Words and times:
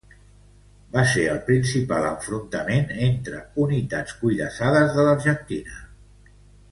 Va 0.95 1.01
ser 1.11 1.25
el 1.33 1.41
principal 1.49 2.07
enfrontament 2.13 2.89
entre 3.09 3.43
unitats 3.67 4.17
cuirassades 4.23 4.93
de 4.97 5.05
l'Argentina. 5.09 5.77